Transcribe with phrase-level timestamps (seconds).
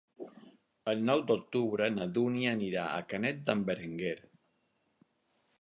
[0.93, 4.19] El nou d'octubre na Dúnia anirà a Canet d'en Berenguer.